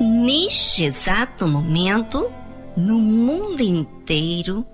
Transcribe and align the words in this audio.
Neste 0.00 0.82
exato 0.82 1.46
momento, 1.46 2.28
no 2.76 2.98
mundo 2.98 3.60
inteiro, 3.60 4.66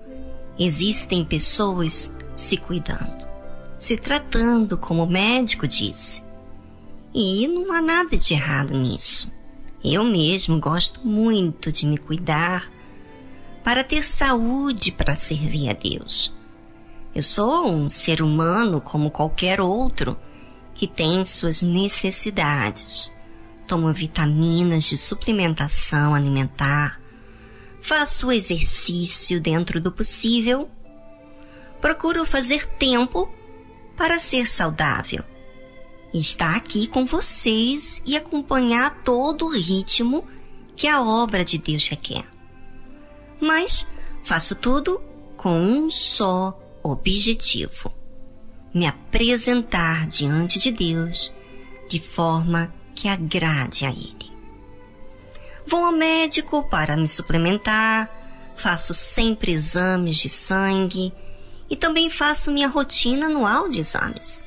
existem 0.57 1.23
pessoas 1.23 2.11
se 2.35 2.57
cuidando, 2.57 3.27
se 3.77 3.97
tratando 3.97 4.79
como 4.79 5.03
o 5.03 5.07
médico 5.07 5.67
disse. 5.67 6.23
E 7.13 7.47
não 7.49 7.71
há 7.71 7.81
nada 7.81 8.17
de 8.17 8.33
errado 8.33 8.75
nisso. 8.75 9.31
Eu 9.83 10.03
mesmo 10.03 10.59
gosto 10.59 11.07
muito 11.07 11.71
de 11.71 11.85
me 11.85 11.99
cuidar 11.99 12.71
para 13.63 13.83
ter 13.83 14.03
saúde 14.03 14.91
para 14.91 15.15
servir 15.15 15.69
a 15.69 15.73
Deus. 15.73 16.33
Eu 17.13 17.21
sou 17.21 17.69
um 17.69 17.91
ser 17.91 18.23
humano 18.23 18.81
como 18.81 19.11
qualquer 19.11 19.61
outro 19.61 20.17
que 20.75 20.87
tem 20.87 21.25
suas 21.25 21.63
necessidades. 21.63 23.11
Tomo 23.65 23.91
vitaminas 23.91 24.83
de 24.83 24.97
suplementação 24.97 26.13
alimentar, 26.13 27.01
faço 27.81 28.31
exercício 28.31 29.41
dentro 29.41 29.81
do 29.81 29.91
possível, 29.91 30.69
procuro 31.81 32.23
fazer 32.25 32.67
tempo 32.77 33.27
para 33.97 34.19
ser 34.19 34.45
saudável. 34.45 35.23
Estar 36.13 36.55
aqui 36.55 36.85
com 36.85 37.05
vocês 37.05 38.03
e 38.05 38.15
acompanhar 38.15 39.01
todo 39.03 39.47
o 39.47 39.51
ritmo 39.51 40.23
que 40.75 40.87
a 40.87 41.01
obra 41.01 41.43
de 41.43 41.57
Deus 41.57 41.87
requer 41.87 42.35
mas 43.39 43.87
faço 44.23 44.55
tudo 44.55 45.01
com 45.37 45.57
um 45.59 45.89
só 45.89 46.57
objetivo: 46.83 47.93
me 48.75 48.85
apresentar 48.85 50.05
diante 50.05 50.59
de 50.59 50.69
Deus 50.69 51.33
de 51.87 51.97
forma 51.97 52.73
que 52.93 53.07
agrade 53.07 53.85
a 53.85 53.89
Ele. 53.89 54.35
Vou 55.65 55.85
ao 55.85 55.93
médico 55.93 56.61
para 56.69 56.97
me 56.97 57.07
suplementar, 57.07 58.09
faço 58.57 58.93
sempre 58.93 59.53
exames 59.53 60.17
de 60.17 60.27
sangue 60.27 61.13
e 61.69 61.75
também 61.77 62.09
faço 62.09 62.51
minha 62.51 62.67
rotina 62.67 63.27
anual 63.27 63.69
de 63.69 63.79
exames. 63.79 64.45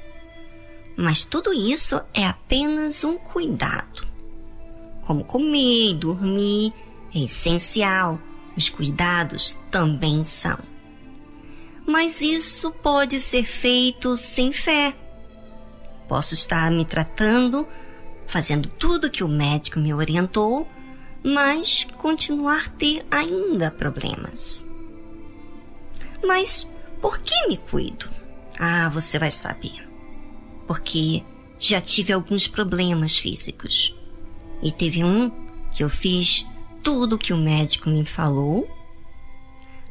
Mas 0.94 1.24
tudo 1.24 1.54
isso 1.54 1.98
é 2.12 2.26
apenas 2.26 3.04
um 3.04 3.16
cuidado. 3.16 4.06
Como 5.06 5.24
comer 5.24 5.92
e 5.92 5.96
dormir 5.96 6.74
é 7.14 7.20
essencial 7.20 8.20
os 8.54 8.68
cuidados 8.68 9.56
também 9.70 10.22
são. 10.26 10.58
Mas 11.88 12.20
isso 12.20 12.70
pode 12.70 13.18
ser 13.18 13.46
feito 13.46 14.14
sem 14.14 14.52
fé. 14.52 14.94
Posso 16.06 16.34
estar 16.34 16.70
me 16.70 16.84
tratando, 16.84 17.66
fazendo 18.26 18.68
tudo 18.68 19.10
que 19.10 19.24
o 19.24 19.28
médico 19.28 19.80
me 19.80 19.94
orientou, 19.94 20.68
mas 21.24 21.86
continuar 21.96 22.66
a 22.66 22.68
ter 22.68 23.06
ainda 23.10 23.70
problemas. 23.70 24.66
Mas 26.22 26.70
por 27.00 27.20
que 27.20 27.46
me 27.46 27.56
cuido? 27.56 28.10
Ah, 28.60 28.90
você 28.90 29.18
vai 29.18 29.30
saber. 29.30 29.88
Porque 30.66 31.24
já 31.58 31.80
tive 31.80 32.12
alguns 32.12 32.46
problemas 32.46 33.16
físicos. 33.16 33.94
E 34.62 34.70
teve 34.70 35.02
um 35.02 35.30
que 35.72 35.82
eu 35.82 35.88
fiz 35.88 36.44
tudo 36.82 37.16
o 37.16 37.18
que 37.18 37.32
o 37.32 37.38
médico 37.38 37.88
me 37.88 38.04
falou, 38.04 38.68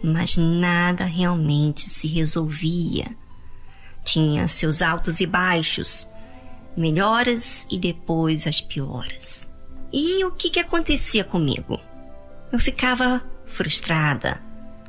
mas 0.04 0.38
nada 0.38 1.06
realmente 1.06 1.82
se 1.90 2.08
resolvia. 2.08 3.08
Tinha 4.04 4.48
seus 4.48 4.82
altos 4.82 5.20
e 5.20 5.26
baixos, 5.28 6.10
melhoras 6.76 7.68
e 7.70 7.78
depois 7.78 8.48
as 8.48 8.62
pioras. 8.62 9.50
E 9.92 10.24
o 10.24 10.32
que, 10.32 10.50
que 10.50 10.60
acontecia 10.60 11.24
comigo? 11.24 11.80
Eu 12.52 12.60
ficava 12.60 13.22
frustrada, 13.46 14.42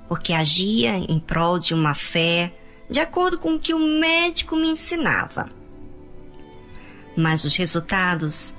porque 0.08 0.32
agia 0.32 0.96
em 0.96 1.18
prol 1.18 1.58
de 1.58 1.74
uma 1.74 1.94
fé 1.94 2.52
de 2.90 3.00
acordo 3.00 3.38
com 3.38 3.54
o 3.54 3.58
que 3.58 3.74
o 3.74 3.78
médico 3.78 4.56
me 4.56 4.68
ensinava. 4.68 5.48
Mas 7.16 7.44
os 7.44 7.56
resultados 7.56 8.54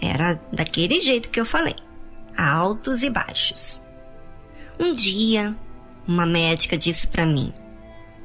era 0.00 0.34
daquele 0.52 1.00
jeito 1.00 1.30
que 1.30 1.40
eu 1.40 1.46
falei 1.46 1.74
altos 2.36 3.02
e 3.02 3.10
baixos. 3.10 3.82
Um 4.78 4.92
dia, 4.92 5.56
uma 6.06 6.26
médica 6.26 6.76
disse 6.76 7.06
para 7.06 7.26
mim: 7.26 7.52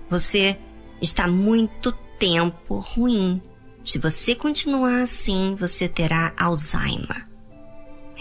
Você 0.09 0.57
está 1.01 1.27
muito 1.27 1.91
tempo 2.19 2.79
ruim. 2.79 3.41
Se 3.85 3.99
você 3.99 4.35
continuar 4.35 5.01
assim, 5.01 5.55
você 5.55 5.87
terá 5.87 6.33
Alzheimer. 6.37 7.27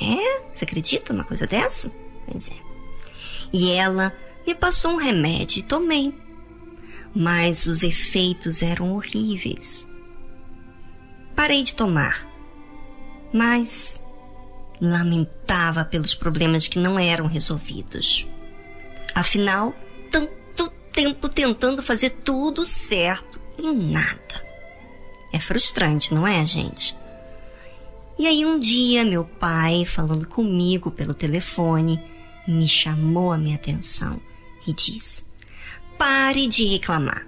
É? 0.00 0.54
Você 0.54 0.64
acredita 0.64 1.12
numa 1.12 1.24
coisa 1.24 1.46
dessa? 1.46 1.90
Pois 2.26 2.50
é. 2.50 2.54
E 3.52 3.70
ela 3.70 4.12
me 4.46 4.54
passou 4.54 4.92
um 4.92 4.96
remédio 4.96 5.60
e 5.60 5.62
tomei. 5.62 6.14
Mas 7.14 7.66
os 7.66 7.82
efeitos 7.82 8.62
eram 8.62 8.94
horríveis. 8.94 9.88
Parei 11.34 11.62
de 11.62 11.74
tomar. 11.74 12.28
Mas 13.32 14.00
lamentava 14.80 15.84
pelos 15.84 16.14
problemas 16.14 16.68
que 16.68 16.78
não 16.78 16.98
eram 16.98 17.26
resolvidos. 17.26 18.26
Afinal, 19.16 19.74
tanto 20.10 20.68
tempo 20.92 21.26
tentando 21.26 21.82
fazer 21.82 22.10
tudo 22.10 22.66
certo 22.66 23.40
e 23.58 23.72
nada. 23.72 24.44
É 25.32 25.40
frustrante, 25.40 26.12
não 26.12 26.26
é, 26.26 26.44
gente? 26.44 26.94
E 28.18 28.26
aí 28.26 28.44
um 28.44 28.58
dia 28.58 29.06
meu 29.06 29.24
pai, 29.24 29.86
falando 29.86 30.28
comigo 30.28 30.90
pelo 30.90 31.14
telefone, 31.14 31.98
me 32.46 32.68
chamou 32.68 33.32
a 33.32 33.38
minha 33.38 33.56
atenção 33.56 34.20
e 34.66 34.74
disse: 34.74 35.24
"Pare 35.96 36.46
de 36.46 36.66
reclamar". 36.66 37.26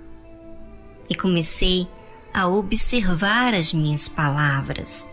E 1.08 1.14
comecei 1.14 1.88
a 2.34 2.46
observar 2.46 3.54
as 3.54 3.72
minhas 3.72 4.10
palavras 4.10 5.08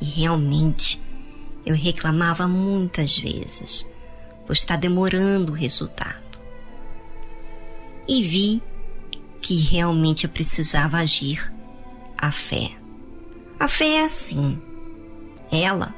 e 0.00 0.04
realmente 0.04 1.02
eu 1.66 1.74
reclamava 1.74 2.46
muitas 2.46 3.18
vezes, 3.18 3.84
por 4.50 4.54
estar 4.54 4.74
demorando 4.74 5.52
o 5.52 5.54
resultado. 5.54 6.40
E 8.08 8.20
vi 8.20 8.60
que 9.40 9.60
realmente 9.60 10.24
eu 10.24 10.30
precisava 10.30 10.98
agir 10.98 11.54
a 12.18 12.32
fé. 12.32 12.72
A 13.60 13.68
fé 13.68 13.98
é 13.98 14.02
assim. 14.02 14.60
Ela 15.52 15.94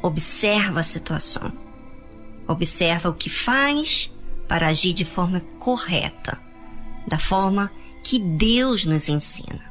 observa 0.00 0.80
a 0.80 0.82
situação, 0.82 1.52
observa 2.48 3.10
o 3.10 3.14
que 3.14 3.28
faz 3.28 4.10
para 4.48 4.68
agir 4.68 4.94
de 4.94 5.04
forma 5.04 5.40
correta, 5.58 6.40
da 7.06 7.18
forma 7.18 7.70
que 8.02 8.18
Deus 8.18 8.86
nos 8.86 9.10
ensina. 9.10 9.70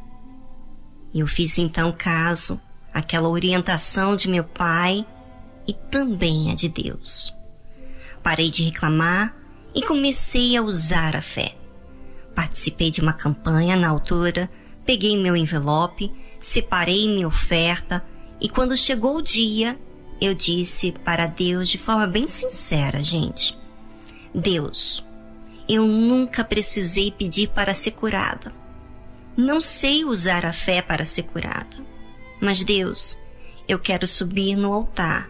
Eu 1.16 1.26
fiz 1.26 1.58
então 1.58 1.92
caso 1.92 2.62
àquela 2.94 3.28
orientação 3.28 4.16
de 4.16 4.28
meu 4.28 4.44
pai 4.44 5.04
e 5.68 5.74
também 5.74 6.52
a 6.52 6.54
de 6.54 6.70
Deus. 6.70 7.39
Parei 8.24 8.50
de 8.50 8.64
reclamar 8.64 9.36
e 9.74 9.82
comecei 9.82 10.56
a 10.58 10.62
usar 10.62 11.16
a 11.16 11.22
fé. 11.22 11.56
Participei 12.36 12.90
de 12.90 13.02
uma 13.02 13.14
campanha 13.14 13.76
na 13.76 13.90
altura, 13.90 14.50
peguei 14.86 15.18
meu 15.18 15.36
envelope, 15.36 16.12
separei 16.40 17.08
minha 17.08 17.28
oferta 17.28 18.04
e 18.42 18.48
quando 18.48 18.78
chegou 18.78 19.18
o 19.18 19.22
dia, 19.22 19.78
eu 20.22 20.34
disse 20.34 20.92
para 20.92 21.26
Deus 21.26 21.70
de 21.70 21.78
forma 21.78 22.08
bem 22.08 22.28
sincera, 22.28 23.04
gente: 23.04 23.58
Deus, 24.34 25.04
eu 25.68 25.86
nunca 25.86 26.44
precisei 26.44 27.12
pedir 27.12 27.50
para 27.50 27.74
ser 27.74 27.92
curada. 27.92 28.54
Não 29.36 29.62
sei 29.62 30.04
usar 30.04 30.46
a 30.46 30.52
fé 30.52 30.82
para 30.82 31.06
ser 31.06 31.24
curada. 31.24 31.78
Mas 32.42 32.64
Deus, 32.64 33.18
eu 33.68 33.78
quero 33.78 34.08
subir 34.08 34.56
no 34.56 34.74
altar 34.74 35.30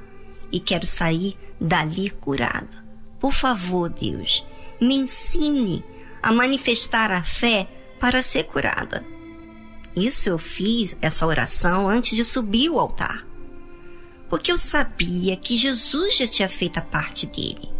e 0.51 0.59
quero 0.59 0.85
sair 0.85 1.37
dali 1.59 2.09
curada. 2.09 2.83
Por 3.19 3.33
favor, 3.33 3.89
Deus, 3.89 4.45
me 4.79 4.95
ensine 4.95 5.83
a 6.21 6.31
manifestar 6.31 7.11
a 7.11 7.23
fé 7.23 7.67
para 7.99 8.21
ser 8.21 8.43
curada. 8.43 9.05
Isso 9.95 10.29
eu 10.29 10.37
fiz 10.37 10.95
essa 11.01 11.25
oração 11.25 11.89
antes 11.89 12.15
de 12.15 12.23
subir 12.23 12.69
o 12.69 12.79
altar. 12.79 13.27
Porque 14.29 14.51
eu 14.51 14.57
sabia 14.57 15.35
que 15.35 15.57
Jesus 15.57 16.17
já 16.17 16.27
tinha 16.27 16.47
feito 16.47 16.77
a 16.77 16.81
parte 16.81 17.25
dele. 17.25 17.73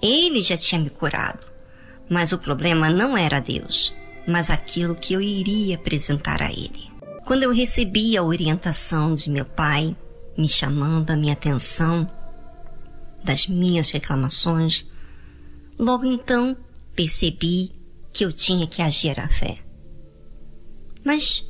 Ele 0.00 0.42
já 0.42 0.56
tinha 0.56 0.80
me 0.80 0.88
curado. 0.88 1.46
Mas 2.08 2.30
o 2.30 2.38
problema 2.38 2.88
não 2.88 3.16
era 3.16 3.40
Deus, 3.40 3.92
mas 4.28 4.48
aquilo 4.48 4.94
que 4.94 5.12
eu 5.12 5.20
iria 5.20 5.74
apresentar 5.74 6.40
a 6.40 6.50
ele. 6.50 6.88
Quando 7.26 7.42
eu 7.42 7.52
recebi 7.52 8.16
a 8.16 8.22
orientação 8.22 9.12
de 9.12 9.28
meu 9.28 9.44
pai, 9.44 9.96
me 10.36 10.48
chamando 10.48 11.10
a 11.10 11.16
minha 11.16 11.32
atenção 11.32 12.06
das 13.24 13.46
minhas 13.46 13.90
reclamações, 13.90 14.86
logo 15.78 16.04
então 16.04 16.56
percebi 16.94 17.72
que 18.12 18.24
eu 18.24 18.32
tinha 18.32 18.66
que 18.66 18.80
agir 18.80 19.18
à 19.20 19.28
fé. 19.28 19.58
Mas 21.04 21.44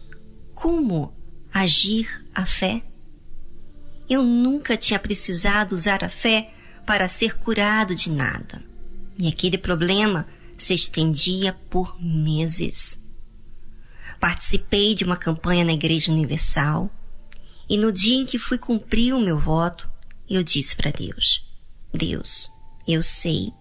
como 0.55 1.15
agir 1.53 2.25
a 2.35 2.45
fé. 2.45 2.83
Eu 4.09 4.23
nunca 4.23 4.77
tinha 4.77 4.99
precisado 4.99 5.73
usar 5.73 6.05
a 6.05 6.09
fé 6.09 6.53
para 6.85 7.09
ser 7.09 7.39
curado 7.39 7.95
de 7.95 8.13
nada. 8.13 8.63
E 9.19 9.29
aquele 9.29 9.59
problema 9.59 10.27
se 10.57 10.75
estendia 10.75 11.53
por 11.71 11.97
meses. 12.01 13.03
Participei 14.21 14.95
de 14.95 15.05
uma 15.05 15.17
campanha 15.17 15.65
na 15.65 15.73
Igreja 15.73 16.13
Universal 16.13 16.91
e 17.69 17.77
no 17.77 17.91
dia 17.91 18.17
em 18.17 18.25
que 18.25 18.39
fui 18.39 18.59
cumprir 18.59 19.15
o 19.15 19.21
meu 19.21 19.39
voto, 19.39 19.91
eu 20.29 20.43
disse 20.43 20.77
para 20.77 20.91
Deus: 20.91 21.45
Deus, 21.93 22.51
eu 22.87 23.03
sei 23.03 23.53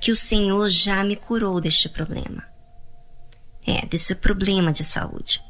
que 0.00 0.12
o 0.12 0.16
Senhor 0.16 0.70
já 0.70 1.02
me 1.02 1.16
curou 1.16 1.60
deste 1.60 1.88
problema. 1.88 2.46
É, 3.66 3.84
desse 3.86 4.14
problema 4.14 4.72
de 4.72 4.84
saúde. 4.84 5.42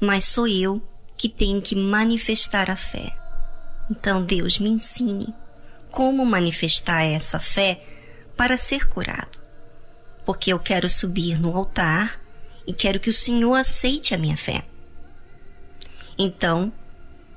Mas 0.00 0.24
sou 0.24 0.46
eu 0.46 0.82
que 1.16 1.28
tenho 1.28 1.60
que 1.60 1.76
manifestar 1.76 2.70
a 2.70 2.76
fé. 2.76 3.14
Então, 3.90 4.24
Deus, 4.24 4.58
me 4.58 4.70
ensine 4.70 5.34
como 5.90 6.24
manifestar 6.24 7.02
essa 7.02 7.38
fé 7.38 7.84
para 8.36 8.56
ser 8.56 8.88
curado. 8.88 9.38
Porque 10.24 10.52
eu 10.52 10.58
quero 10.58 10.88
subir 10.88 11.38
no 11.38 11.54
altar 11.54 12.20
e 12.66 12.72
quero 12.72 13.00
que 13.00 13.10
o 13.10 13.12
Senhor 13.12 13.54
aceite 13.54 14.14
a 14.14 14.18
minha 14.18 14.36
fé. 14.36 14.64
Então, 16.16 16.72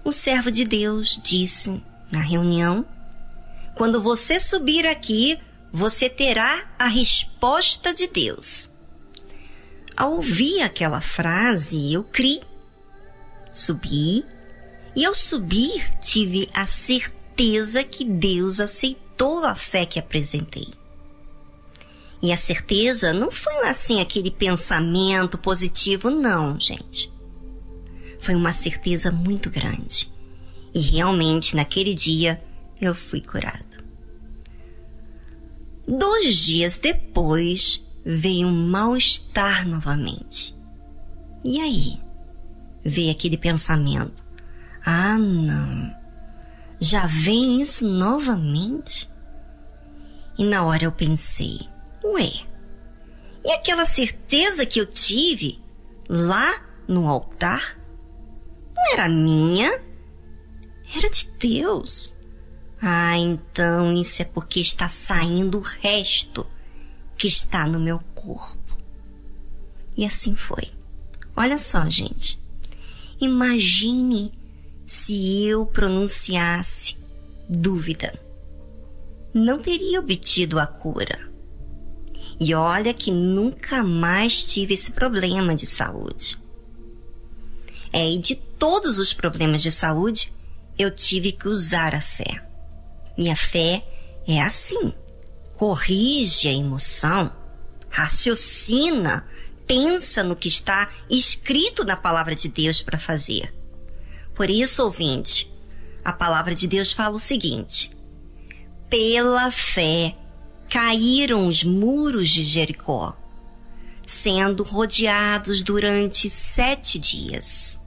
o 0.04 0.12
servo 0.12 0.52
de 0.52 0.66
Deus 0.66 1.20
disse 1.24 1.82
na 2.12 2.20
reunião: 2.20 2.86
Quando 3.76 4.02
você 4.02 4.40
subir 4.40 4.86
aqui, 4.86 5.40
você 5.72 6.10
terá 6.10 6.66
a 6.78 6.88
resposta 6.88 7.94
de 7.94 8.08
Deus. 8.08 8.70
Ao 9.96 10.14
ouvir 10.14 10.62
aquela 10.62 11.02
frase, 11.02 11.94
eu 11.94 12.04
criei. 12.04 12.42
Subi, 13.54 14.26
e 14.96 15.06
ao 15.06 15.14
subir, 15.14 15.98
tive 16.00 16.50
a 16.54 16.66
certeza 16.66 17.84
que 17.84 18.04
Deus 18.04 18.60
aceitou 18.60 19.46
a 19.46 19.56
fé 19.56 19.86
que 19.86 20.00
apresentei. 20.00 20.74
E 22.22 22.32
a 22.32 22.38
certeza 22.38 23.14
não 23.14 23.30
foi 23.30 23.68
assim 23.68 24.02
aquele 24.02 24.32
pensamento 24.32 25.38
positivo, 25.38 26.10
não, 26.10 26.60
gente. 26.60 27.13
Foi 28.24 28.36
uma 28.36 28.54
certeza 28.54 29.12
muito 29.12 29.50
grande. 29.50 30.10
E 30.74 30.80
realmente, 30.80 31.58
naquele 31.58 31.94
dia, 31.94 32.42
eu 32.80 32.96
fui 32.96 33.20
curada. 33.20 33.84
Dois 35.86 36.38
dias 36.38 36.78
depois, 36.78 37.86
veio 38.06 38.48
um 38.48 38.68
mal-estar 38.70 39.68
novamente. 39.68 40.56
E 41.44 41.60
aí? 41.60 42.00
Veio 42.82 43.12
aquele 43.12 43.38
pensamento: 43.38 44.24
ah, 44.86 45.18
não, 45.18 45.94
já 46.80 47.06
vem 47.06 47.62
isso 47.62 47.86
novamente? 47.86 49.12
E 50.38 50.46
na 50.46 50.64
hora 50.64 50.86
eu 50.86 50.94
pensei: 50.94 51.60
ué, 52.02 52.32
e 53.44 53.52
aquela 53.52 53.86
certeza 53.86 54.66
que 54.66 54.80
eu 54.80 54.86
tive 54.86 55.60
lá 56.08 56.64
no 56.88 57.10
altar? 57.10 57.83
Não 58.84 58.92
era 58.92 59.08
minha, 59.08 59.82
era 60.94 61.10
de 61.10 61.26
Deus. 61.40 62.14
Ah, 62.82 63.18
então 63.18 63.94
isso 63.94 64.22
é 64.22 64.26
porque 64.26 64.60
está 64.60 64.90
saindo 64.90 65.58
o 65.58 65.62
resto 65.62 66.46
que 67.18 67.28
está 67.28 67.66
no 67.66 67.80
meu 67.80 68.00
corpo. 68.14 68.78
E 69.96 70.06
assim 70.06 70.36
foi. 70.36 70.70
Olha 71.34 71.58
só, 71.58 71.90
gente. 71.90 72.38
Imagine 73.22 74.34
se 74.86 75.46
eu 75.46 75.66
pronunciasse 75.66 76.98
dúvida. 77.48 78.20
Não 79.34 79.60
teria 79.60 80.02
obtido 80.02 80.60
a 80.60 80.68
cura. 80.68 81.32
E 82.38 82.54
olha 82.54 82.94
que 82.94 83.12
nunca 83.12 83.82
mais 83.82 84.52
tive 84.52 84.74
esse 84.74 84.92
problema 84.92 85.56
de 85.56 85.66
saúde. 85.66 86.38
É, 87.94 88.10
e 88.10 88.18
de 88.18 88.36
todos 88.36 88.98
os 88.98 89.14
problemas 89.14 89.62
de 89.62 89.72
saúde, 89.72 90.34
eu 90.78 90.90
tive 90.90 91.32
que 91.32 91.48
usar 91.48 91.94
a 91.94 92.02
fé. 92.02 92.44
E 93.16 93.30
a 93.30 93.36
fé 93.36 93.86
é 94.28 94.42
assim: 94.42 94.92
corrige 95.56 96.48
a 96.48 96.54
emoção, 96.54 97.32
raciocina, 97.90 99.28
pensa 99.68 100.24
no 100.24 100.36
que 100.36 100.48
está 100.48 100.90
escrito 101.10 101.86
na 101.86 101.96
palavra 101.96 102.34
de 102.34 102.50
Deus 102.50 102.82
para 102.82 102.98
fazer. 102.98 103.54
Por 104.34 104.50
isso, 104.50 104.84
ouvinte, 104.84 105.52
a 106.04 106.12
palavra 106.12 106.56
de 106.56 106.68
Deus 106.68 106.92
fala 106.92 107.16
o 107.16 107.20
seguinte: 107.20 107.92
pela 108.90 109.52
fé 109.52 110.16
caíram 110.68 111.48
os 111.48 111.64
muros 111.64 112.32
de 112.32 112.44
Jericó, 112.44 113.16
sendo 114.04 114.64
rodeados 114.64 115.62
durante 115.62 116.28
sete 116.30 116.98
dias. 116.98 117.80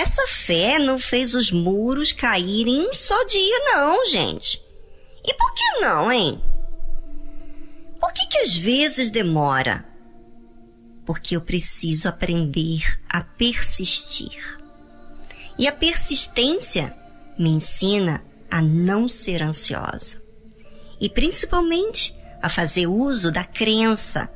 Essa 0.00 0.26
fé 0.26 0.78
não 0.78 0.98
fez 0.98 1.34
os 1.34 1.52
muros 1.52 2.10
caírem 2.10 2.74
em 2.74 2.88
um 2.88 2.94
só 2.94 3.22
dia, 3.24 3.58
não, 3.66 4.06
gente. 4.06 4.58
E 5.22 5.34
por 5.34 5.52
que 5.52 5.80
não, 5.82 6.10
hein? 6.10 6.42
Por 8.00 8.10
que, 8.14 8.26
que 8.26 8.38
às 8.38 8.56
vezes 8.56 9.10
demora? 9.10 9.86
Porque 11.04 11.36
eu 11.36 11.42
preciso 11.42 12.08
aprender 12.08 12.98
a 13.10 13.22
persistir. 13.22 14.58
E 15.58 15.68
a 15.68 15.72
persistência 15.72 16.96
me 17.38 17.50
ensina 17.50 18.24
a 18.50 18.62
não 18.62 19.06
ser 19.06 19.42
ansiosa. 19.42 20.16
E 20.98 21.10
principalmente 21.10 22.14
a 22.40 22.48
fazer 22.48 22.86
uso 22.86 23.30
da 23.30 23.44
crença, 23.44 24.30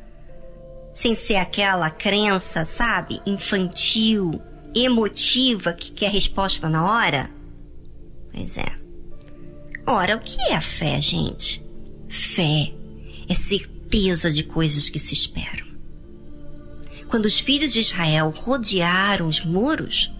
sem 0.92 1.14
ser 1.14 1.36
aquela 1.36 1.88
crença, 1.88 2.66
sabe, 2.66 3.18
infantil, 3.24 4.42
emotiva 4.74 5.72
que 5.72 5.90
quer 5.90 6.10
resposta 6.10 6.68
na 6.68 6.84
hora? 6.84 7.30
Pois 8.32 8.58
é. 8.58 8.78
Ora, 9.86 10.16
o 10.16 10.20
que 10.20 10.40
é 10.50 10.60
fé, 10.60 11.00
gente? 11.00 11.62
Fé 12.08 12.72
é 13.28 13.34
certeza 13.34 14.30
de 14.30 14.42
coisas 14.42 14.88
que 14.88 14.98
se 14.98 15.14
esperam. 15.14 15.66
Quando 17.08 17.26
os 17.26 17.38
filhos 17.38 17.72
de 17.72 17.80
Israel 17.80 18.30
rodearam 18.30 19.28
os 19.28 19.44
muros, 19.44 20.10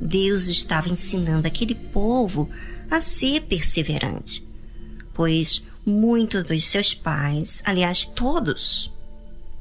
Deus 0.00 0.46
estava 0.46 0.88
ensinando 0.88 1.46
aquele 1.46 1.74
povo 1.74 2.50
a 2.90 3.00
ser 3.00 3.42
perseverante, 3.42 4.46
pois 5.14 5.64
muitos 5.86 6.42
dos 6.44 6.66
seus 6.66 6.92
pais, 6.92 7.62
aliás, 7.64 8.04
todos, 8.04 8.92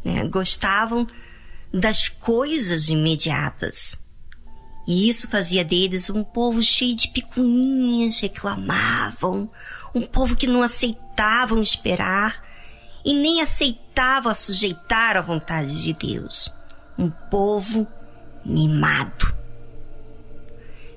né, 0.03 0.25
gostavam 0.25 1.07
das 1.71 2.09
coisas 2.09 2.89
imediatas 2.89 4.02
e 4.85 5.07
isso 5.07 5.29
fazia 5.29 5.63
deles 5.63 6.09
um 6.09 6.23
povo 6.23 6.61
cheio 6.61 6.95
de 6.95 7.07
picuinhas, 7.07 8.19
reclamavam, 8.19 9.49
um 9.95 10.01
povo 10.01 10.35
que 10.35 10.47
não 10.47 10.61
aceitavam 10.61 11.61
esperar 11.61 12.41
e 13.05 13.13
nem 13.13 13.41
aceitava 13.41 14.33
sujeitar 14.35 15.15
à 15.15 15.21
vontade 15.21 15.81
de 15.81 15.93
Deus. 15.93 16.53
Um 16.97 17.09
povo 17.09 17.87
mimado. 18.43 19.33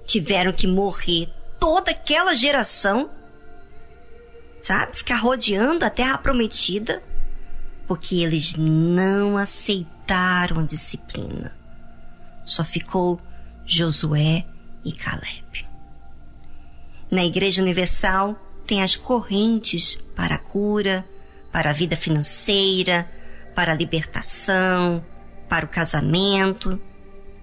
Tiveram 0.04 0.52
que 0.52 0.66
morrer 0.66 1.28
toda 1.58 1.92
aquela 1.92 2.34
geração, 2.34 3.10
sabe? 4.60 4.96
Ficar 4.96 5.16
rodeando 5.16 5.84
a 5.84 5.90
terra 5.90 6.18
prometida, 6.18 7.02
porque 7.86 8.16
eles 8.16 8.54
não 8.56 9.38
aceitaram 9.38 10.60
a 10.60 10.64
disciplina. 10.64 11.56
Só 12.44 12.64
ficou 12.64 13.20
Josué 13.66 14.46
e 14.84 14.92
Caleb. 14.92 15.66
Na 17.10 17.24
Igreja 17.24 17.60
Universal 17.60 18.36
tem 18.64 18.80
as 18.80 18.94
correntes 18.94 19.98
para 20.14 20.36
a 20.36 20.38
cura, 20.38 21.04
para 21.50 21.70
a 21.70 21.72
vida 21.72 21.96
financeira, 21.96 23.10
para 23.56 23.72
a 23.72 23.76
libertação, 23.76 25.04
para 25.48 25.66
o 25.66 25.68
casamento. 25.68 26.80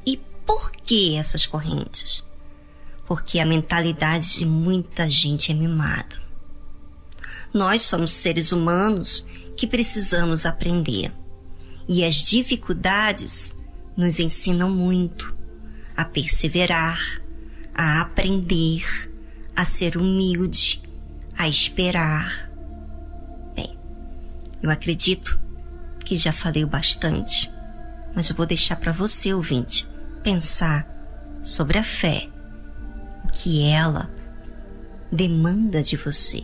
E 0.06 0.18
por 0.46 0.72
que 0.72 1.18
essas 1.18 1.46
correntes? 1.46 2.24
Porque 3.06 3.40
a 3.40 3.46
mentalidade 3.46 4.38
de 4.38 4.46
muita 4.46 5.10
gente 5.10 5.52
é 5.52 5.54
mimada. 5.54 6.22
Nós 7.54 7.82
somos 7.82 8.12
seres 8.12 8.54
humanos 8.54 9.26
que 9.58 9.68
precisamos 9.68 10.46
aprender. 10.46 11.12
E 11.86 12.06
as 12.06 12.16
dificuldades 12.16 13.54
nos 13.98 14.20
ensinam 14.20 14.70
muito 14.70 15.43
a 15.96 16.06
perseverar, 16.06 17.00
a 17.74 18.02
aprender, 18.02 18.84
a 19.56 19.66
ser 19.66 19.98
humilde, 19.98 20.82
a 21.38 21.48
esperar. 21.48 22.52
Bem, 23.56 23.78
eu 24.62 24.70
acredito 24.70 25.40
que 26.00 26.18
já 26.18 26.32
falei 26.32 26.66
bastante, 26.66 27.52
mas 28.16 28.30
eu 28.30 28.36
vou 28.36 28.46
deixar 28.46 28.76
para 28.76 28.92
você, 28.92 29.34
ouvinte, 29.34 29.88
pensar 30.24 30.88
sobre 31.42 31.78
a 31.78 31.84
fé, 31.84 32.30
o 33.26 33.28
que 33.30 33.64
ela 33.64 34.10
demanda 35.12 35.82
de 35.84 35.96
você 35.96 36.44